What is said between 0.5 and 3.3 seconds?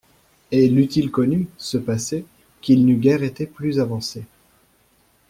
l'eût-il connu, ce passé, qu'il n'eût guère